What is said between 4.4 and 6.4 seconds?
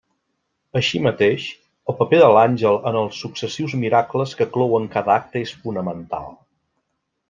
que clouen cada acte és fonamental.